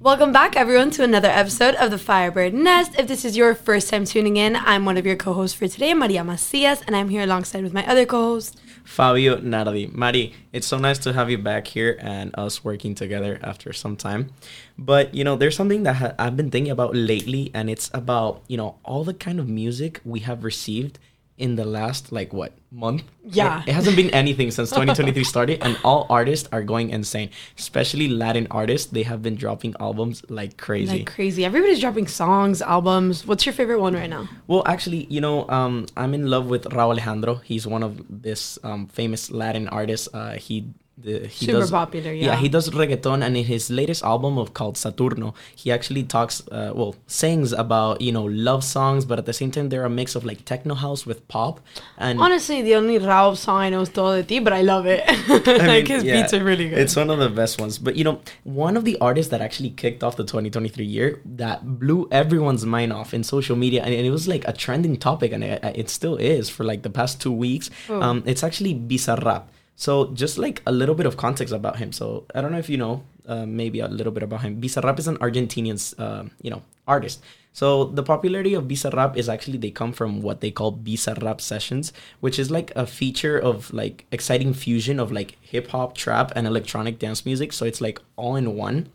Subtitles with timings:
[0.00, 2.92] Welcome back, everyone, to another episode of the Firebird Nest.
[2.98, 5.92] If this is your first time tuning in, I'm one of your co-hosts for today,
[5.92, 9.88] Maria Macias, and I'm here alongside with my other co-host, Fabio Nardi.
[9.88, 13.96] Mari, it's so nice to have you back here and us working together after some
[13.96, 14.30] time.
[14.78, 18.42] But, you know, there's something that ha- I've been thinking about lately, and it's about,
[18.48, 20.98] you know, all the kind of music we have received
[21.38, 23.62] in the last like what month Yeah.
[23.66, 28.46] it, hasn't been anything since 2023 started and all artists are going insane especially latin
[28.50, 31.44] artists they have been dropping albums like crazy like crazy.
[31.44, 33.26] Everybody's dropping songs, albums.
[33.26, 34.28] What's your favorite one right now?
[34.46, 38.58] well actually you know um, i'm in love with rauw alejandro he's one of this
[38.64, 40.66] um, famous latin artists uh, he
[41.00, 42.26] the, he Super does, popular, yeah.
[42.26, 46.46] yeah, he does reggaeton, and in his latest album of called Saturno, he actually talks,
[46.48, 49.90] uh, well, sings about you know love songs, but at the same time they're a
[49.90, 51.60] mix of like techno house with pop,
[51.96, 54.86] and Honestly, the only Rauw song I know is Todo de Ti, but I love
[54.86, 55.02] it.
[55.08, 56.78] I like mean, his yeah, beats are really good.
[56.78, 57.78] It's one of the best ones.
[57.78, 61.78] But you know, one of the artists that actually kicked off the 2023 year that
[61.78, 65.32] blew everyone's mind off in social media, and, and it was like a trending topic,
[65.32, 67.70] and it, it still is for like the past two weeks.
[67.88, 68.00] Oh.
[68.02, 69.44] Um, it's actually Bizarrap.
[69.78, 71.92] So just like a little bit of context about him.
[71.92, 74.60] So I don't know if you know, uh, maybe a little bit about him.
[74.60, 77.22] Bizarrap is an Argentinian, uh, you know, artist.
[77.52, 81.92] So the popularity of Bizarrap is actually they come from what they call Bizarrap sessions,
[82.18, 86.48] which is like a feature of like exciting fusion of like hip hop, trap, and
[86.48, 87.52] electronic dance music.
[87.52, 88.88] So it's like all in one.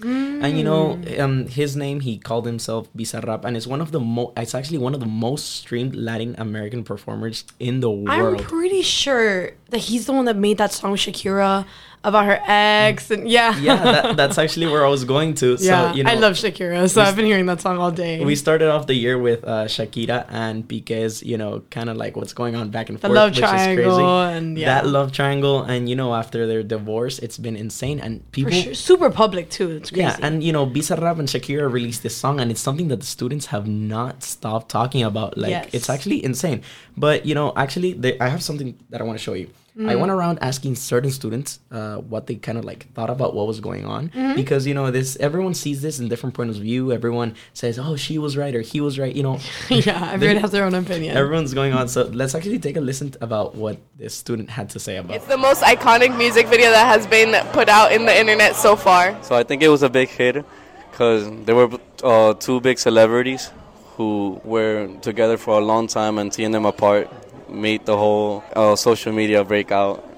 [0.00, 4.00] And you know, um, his name he called himself Bizarrap, and it's one of the
[4.00, 4.32] mo.
[4.36, 8.40] It's actually one of the most streamed Latin American performers in the world.
[8.40, 11.66] I'm pretty sure that he's the one that made that song Shakira
[12.04, 15.56] about her ex, and yeah, yeah, that, that's actually where I was going to.
[15.60, 15.90] yeah.
[15.90, 18.24] So you know, I love Shakira, so I've been hearing that song all day.
[18.24, 22.16] we started off the year with uh, Shakira and Piqué's, you know, kind of like
[22.16, 24.36] what's going on back and the forth, love which is triangle, crazy.
[24.36, 28.12] and yeah, That love triangle, and you know, after their divorce, it's been insane, and
[28.32, 28.52] people.
[28.52, 29.70] sure, super public too.
[29.70, 30.02] It's crazy.
[30.02, 33.06] Yeah, and you know, Bizarrap and Shakira released this song, and it's something that the
[33.06, 35.38] students have not stopped talking about.
[35.38, 35.68] Like, Yes.
[35.72, 36.62] it's actually insane.
[36.96, 39.48] But you know, actually, they, I have something that I want to show you.
[39.78, 39.88] Mm.
[39.88, 43.46] I went around asking certain students uh, what they kind of like thought about what
[43.46, 44.34] was going on Mm-hmm.
[44.34, 46.92] because you know this everyone sees this in different points of view.
[46.92, 49.38] Everyone says, "Oh, she was right" or "He was right." You know,
[49.70, 51.16] yeah, everyone has their own opinion.
[51.16, 51.88] everyone's going on.
[51.88, 55.16] So let's actually take a listen about what this student had to say about.
[55.16, 58.76] It's the most iconic music video that has been put out in the internet so
[58.76, 59.16] far.
[59.22, 60.44] So I think it was a big hit
[60.90, 61.70] because there were
[62.04, 63.50] uh, two big celebrities
[63.96, 67.08] who were together for a long time and tearing them apart
[67.52, 70.08] made the whole uh, social media breakout.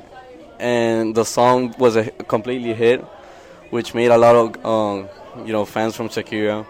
[0.59, 3.01] And the song was a completely hit,
[3.71, 5.09] which made a lot of um,
[5.45, 6.65] you know fans from Shakira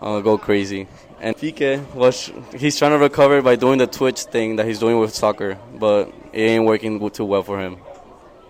[0.00, 0.88] uh, go crazy.
[1.20, 4.98] And Piqué was he's trying to recover by doing the Twitch thing that he's doing
[4.98, 7.76] with soccer, but it ain't working too well for him.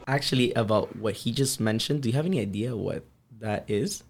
[0.07, 3.05] Actually, about what he just mentioned, do you have any idea what
[3.41, 4.03] that is?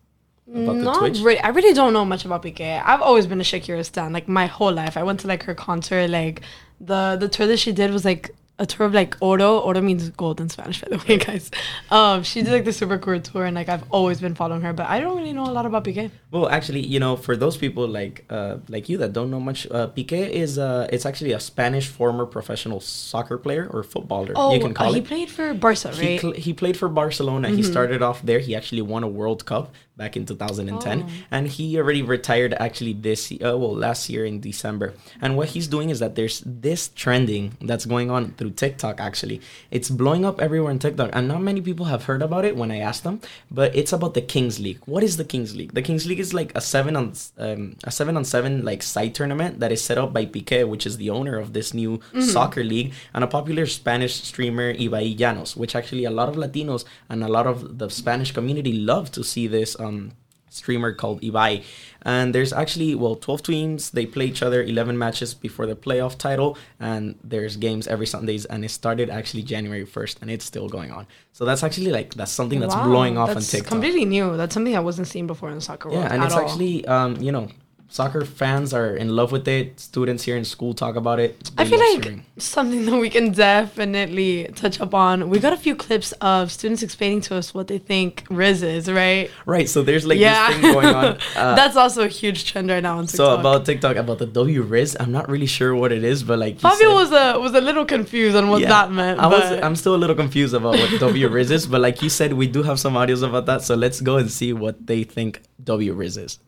[0.49, 1.21] About the Not Twitch?
[1.21, 1.41] really.
[1.41, 2.81] I really don't know much about Piqué.
[2.85, 4.97] I've always been a Shakira stan, like my whole life.
[4.97, 6.09] I went to like her concert.
[6.09, 6.43] Like
[6.82, 9.59] the the tour that she did was like a tour of like oro.
[9.69, 11.50] Oro means gold in Spanish, by the way, guys.
[11.91, 14.73] Um, she did like the super cool tour, and like I've always been following her,
[14.73, 16.11] but I don't really know a lot about Piqué.
[16.31, 19.67] Well, actually, you know, for those people like uh, like you that don't know much,
[19.71, 24.33] uh, Piqué is uh, it's actually a Spanish former professional soccer player or footballer.
[24.37, 26.21] Oh, you can call uh, he played for Barca, He, right?
[26.21, 27.49] cl- he played for Barcelona.
[27.50, 28.39] He started off there.
[28.39, 31.09] He actually won a World Cup back in 2010, Oh.
[31.31, 34.94] and he already retired actually this uh, well last year in December.
[35.21, 39.01] And what he's doing is that there's this trending that's going on through TikTok.
[39.01, 39.41] Actually,
[39.71, 42.71] it's blowing up everywhere in TikTok, and not many people have heard about it when
[42.71, 43.21] I asked them.
[43.51, 44.81] But it's about the Kings League.
[44.87, 45.73] What is the Kings League?
[45.75, 49.15] The Kings League is like a seven on um, a seven on seven like side
[49.15, 52.65] tournament that is set up by Piqué, which is the owner of this new soccer
[52.65, 57.23] league, and a popular Spanish streamer Ibai Llanos, which actually a lot of Latinos and
[57.23, 60.12] a lot of the Spanish community love to see this um,
[60.53, 61.65] streamer called Ibai.
[62.05, 63.91] And there's actually well 12 teams.
[63.91, 68.45] They play each other 11 matches before the playoff title, and there's games every Sundays.
[68.47, 71.07] And it started actually January 1st, and it's still going on.
[71.33, 73.69] So that's actually like that's something that's Wow, blowing off that's on TikTok.
[73.69, 74.37] completely new.
[74.37, 76.03] That's something I wasn't seeing before in the soccer world.
[76.03, 76.41] Yeah, and it's all.
[76.41, 77.49] actually um, you know,
[77.93, 79.79] soccer fans are in love with it.
[79.79, 81.50] Students here in school talk about it.
[81.59, 85.29] I feel like something that we can definitely touch up on.
[85.29, 88.91] We got a few clips of students explaining to us what they think Rizz is,
[88.91, 89.31] right?
[89.44, 89.69] right.
[89.69, 91.05] So there's like yeah, this thing going on.
[91.37, 93.17] Uh, That's also a huge trend right now on TikTok.
[93.17, 96.38] so about TikTok about the W Rizz, I'm not really sure what it is, but
[96.38, 99.21] like Fabio was a was a little confused on what Yeah, that meant.
[99.21, 99.61] I was.
[99.62, 102.47] I'm still a little confused about what W Rizz is, but like you said, we
[102.47, 103.61] do have some audios about that.
[103.61, 106.38] So let's go and see what they think W Rizz is.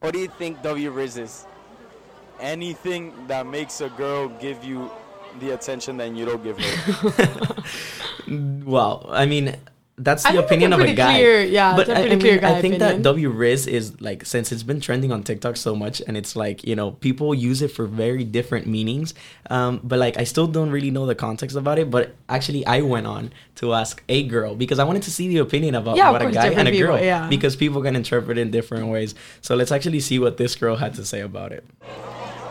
[0.00, 1.46] What do you think W is?
[2.40, 4.90] Anything that makes a girl give you
[5.40, 7.56] the attention that you don't give her.
[8.28, 9.06] Wow.
[9.08, 9.56] I mean,
[9.98, 11.14] that's the think it's a opinion of a guy.
[11.16, 13.02] clear- yeah, but I, I mean, clear guy I think opinion.
[13.02, 16.36] that W Rizz is like since it's been trending on TikTok so much, and it's
[16.36, 19.14] like you know people use it for very different meanings.
[19.50, 21.90] Um, but like I still don't really know the context about it.
[21.90, 25.38] But actually, I went on to ask a girl because I wanted to see the
[25.38, 27.28] opinion about Yeah, what a guy and a people, girl yeah.
[27.28, 29.14] because people can interpret it in different ways.
[29.40, 31.64] So let's actually see what this girl had to say about it.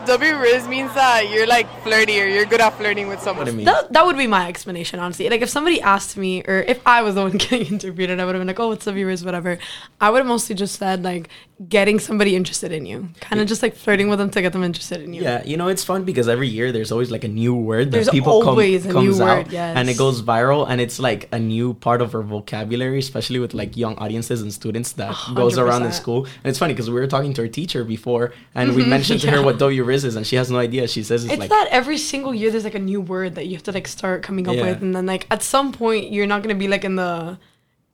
[0.08, 3.46] W Rizz means that you're like flirty or you're good at flirting with someone.
[3.46, 3.66] What I mean.
[3.66, 5.28] That, that would be my explanation, honestly.
[5.28, 8.24] Like, if somebody asked me, or if I was the one getting interviewed, and I
[8.24, 9.58] would have been like, oh, what's the viewers, whatever,
[10.00, 11.28] I would have mostly just said, like,
[11.68, 13.08] getting somebody interested in you.
[13.20, 15.22] Kind of just like flirting with them to get them interested in you.
[15.22, 17.90] Yeah, you know it's fun because every year there's always like a new word that
[17.90, 19.76] There's people come, always a comes new out word, yes.
[19.76, 23.54] and it goes viral and it's like a new part of our vocabulary, especially with
[23.54, 26.26] like young audiences and students that goes around in school.
[26.26, 29.26] And it's funny because we were talking to our teacher before and we mentioned to
[29.30, 29.40] her Mm-hmm.
[29.40, 29.52] yeah.
[29.52, 30.86] what W Rizz is and she has no idea.
[30.88, 33.46] She says it's, It's like that every single year there's like a new word that
[33.46, 34.64] you have to like start coming up Yeah.
[34.66, 37.38] with, and then like at some point you're not gonna be like in the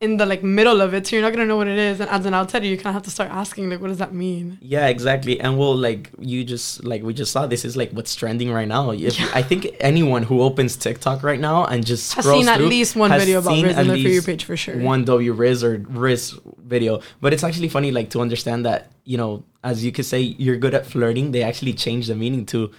[0.00, 1.98] in the like middle of it, so you're not gonna know what it is.
[2.00, 4.12] And as an outsider, you kind of have to start asking like, what does that
[4.12, 4.58] mean?
[4.60, 5.40] Yeah, exactly.
[5.40, 8.68] And well, like you just like we just saw, this is like what's trending right
[8.68, 8.90] now.
[8.90, 12.96] If I think anyone who opens TikTok right now and just Has seen at least
[12.96, 14.76] one video about Rizz in their For You least page for sure.
[14.78, 19.18] One W Rizz or Rizz video, but it's actually funny, like to understand that you
[19.18, 21.32] know, as you could say, you're good at flirting.
[21.32, 22.70] They actually change the meaning to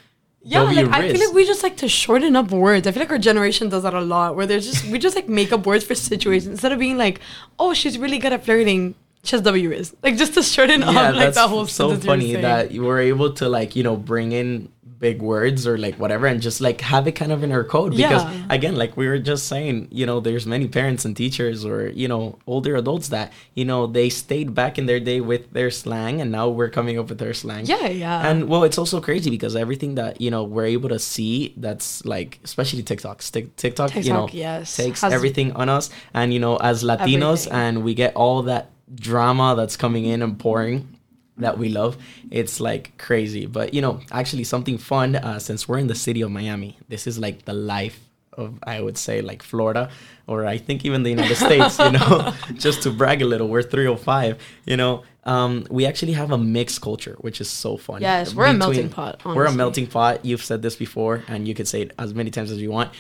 [0.42, 2.86] Yeah, like I feel like we just like to shorten up words.
[2.88, 5.28] I feel like our generation does that a lot, where there's just we just like
[5.28, 7.20] make up words for situations instead of being like,
[7.58, 8.96] oh, she's really good at flirting.
[9.24, 12.04] She has W Rizz, like just to shorten yeah, up like that whole so sentence
[12.06, 14.70] you were funny that you were able to like you know bring in
[15.00, 17.92] big words or like whatever and just like have it kind of in our code
[17.92, 18.46] because Yeah.
[18.50, 22.08] again like we were just saying you know there's many parents and teachers or you
[22.08, 26.22] know older adults that you know they stayed back in their day with their slang
[26.22, 28.28] and now we're coming up with their slang Yeah, yeah.
[28.30, 32.06] and well it's also crazy because everything that you know we're able to see that's
[32.06, 36.34] like especially tiktok Tik- tiktok, you know TikTok, yes, takes has everything on us and
[36.34, 37.54] you know as latinos Everything.
[37.54, 40.88] and we get all that drama that's coming in and pouring
[41.38, 41.98] that we love
[42.32, 43.46] it's like crazy.
[43.46, 47.08] But you know actually something fun uh, since we're in the city of miami this
[47.08, 48.00] is like the life
[48.34, 49.90] of i would say like florida
[50.28, 52.34] or i think even the united states you know?
[52.66, 55.04] Just to brag a little we're 305 you know?
[55.24, 58.02] Um, we actually have a mixed culture which is so fun.
[58.02, 60.24] Yes, we're a melting pot, we're a melting pot.
[60.24, 62.92] You've said this before and you could say it as many times as you want.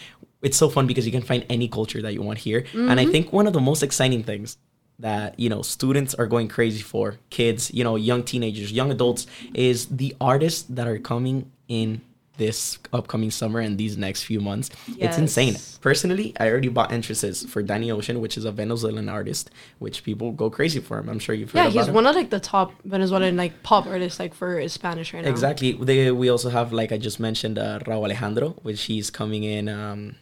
[0.41, 2.59] It's so fun because you can find any culture that you want here.
[2.73, 2.99] And Mm-hmm.
[2.99, 4.57] i think one of the most exciting things
[4.99, 9.27] that you know students are going crazy for kids you know young teenagers young adults
[9.53, 12.01] is the artists that are coming in
[12.37, 14.69] this upcoming summer and these next few months
[14.99, 19.51] it's insane personally i already bought entrances for danny ocean which is a venezuelan artist
[19.79, 21.93] which people go crazy for him i'm sure you've heard yeah, he's him.
[21.93, 25.29] one of like the top Venezuelan like pop artists like for Spanish right now.
[25.29, 25.73] Exactly.
[25.73, 29.67] They, we also have, like I just mentioned, uh, Rauw Alejandro, which he's coming in.
[29.67, 30.15] Um,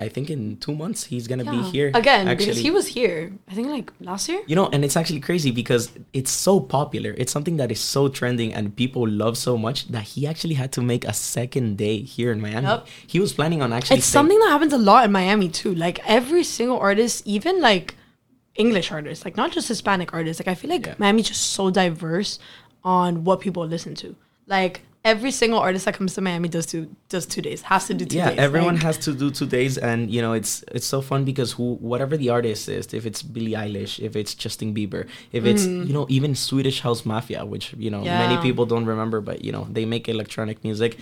[0.00, 3.32] I think in two months he's gonna be here again Actually, because he was here.
[3.48, 4.40] I think like last year.
[4.46, 7.12] you know, and it's actually crazy because it's so popular.
[7.18, 10.70] It's something that is so trending and people love so much that he actually had
[10.72, 12.68] to make a second day here in Miami.
[12.68, 12.86] Yep.
[13.08, 13.96] He was planning on actually.
[13.96, 15.74] It's staying- something that happens a lot in Miami too.
[15.74, 17.96] Like every single artist, even like
[18.54, 20.40] English artists, like not just Hispanic artists.
[20.40, 20.94] Like I feel like Yeah.
[20.98, 22.38] Miami's just so diverse
[22.84, 24.14] on what people listen to.
[24.46, 27.94] Like every single artist that comes to Miami does two does two days, has to
[27.94, 28.38] do two yeah days.
[28.38, 31.52] everyone Like, has to do two days and you know it's it's so fun because
[31.52, 35.64] who whatever the artist is if it's billie eilish if it's justin bieber if it's
[35.64, 35.86] mm-hmm.
[35.86, 39.52] you know even swedish house mafia which you know many people don't remember but you
[39.52, 40.98] know they make electronic music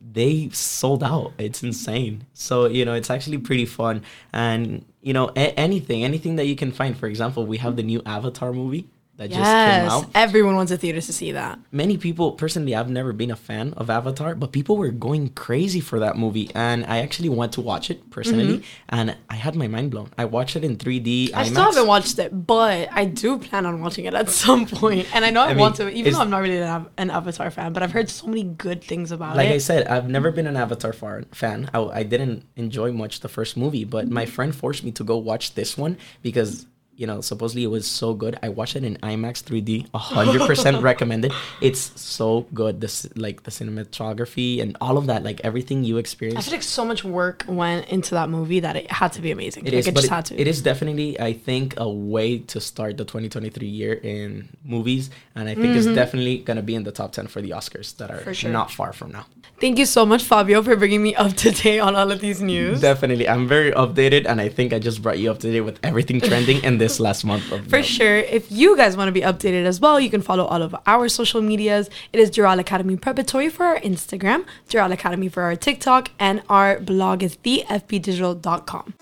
[0.00, 1.32] they sold out.
[1.38, 2.24] It's insane.
[2.32, 4.04] So you know it's actually pretty fun.
[4.32, 6.96] And you know a- anything anything that you can find.
[6.96, 8.86] For example we have the new avatar movie
[9.18, 11.58] that just came yes, out everyone wants the theaters to see that.
[11.70, 15.80] many people personally i've never been a fan of avatar but people were going crazy
[15.80, 18.88] for that movie and i actually went to watch it personally mm-hmm.
[18.88, 22.18] and i had my mind blown i watched it in 3d I still haven't watched
[22.18, 25.06] it, but I do plan on watching it at some point.
[25.14, 27.10] And I know I, I mean, want to, even though I'm not really an, an
[27.10, 29.50] Avatar fan, but I've heard so many good things about like it.
[29.50, 31.70] Like I said, I've never been an Avatar far, fan.
[31.74, 34.32] I, I didn't enjoy much the first movie, but my mm-hmm.
[34.32, 36.66] friend forced me to go watch this one because
[37.00, 38.38] you know supposedly it was so good.
[38.42, 41.32] I watched it in IMAX 3D, hundred percent recommended.
[41.62, 42.80] It's so good.
[42.82, 46.44] This like the cinematography and all of that, like everything you I experience.
[46.44, 49.66] feel like so much work went into that movie that it had to be amazing.
[49.66, 50.40] It like is, it but just it- had to.
[50.40, 55.48] it is definitely, I think, a way to start the 2023 year in movies, and
[55.48, 58.18] I think it's definitely gonna be in the top 10 for the Oscars that are
[58.18, 58.32] Mm-hmm.
[58.32, 58.50] Sure.
[58.50, 59.26] not far from now.
[59.60, 62.40] Thank you so much, Fabio, for bringing me up to date on all of these
[62.42, 62.80] news.
[62.80, 65.78] Definitely, I'm very updated, and I think I just brought you up to date with
[65.82, 67.86] everything trending in this last month of For month.
[67.86, 68.18] sure.
[68.18, 71.08] If you guys want to be updated as well, you can follow all of our
[71.08, 71.88] social medias.
[72.12, 76.80] It is Doral Academy Preparatory for our Instagram, Doral Academy for our TikTok, and our
[76.80, 78.94] blog is thefbdigital.com.